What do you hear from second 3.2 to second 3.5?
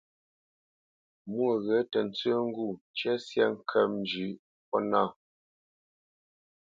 syâ